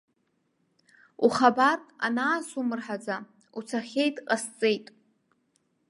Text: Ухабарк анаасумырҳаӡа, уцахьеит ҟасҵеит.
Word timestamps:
Ухабарк 1.25 1.83
анаасумырҳаӡа, 2.05 3.15
уцахьеит 3.57 4.15
ҟасҵеит. 4.27 4.85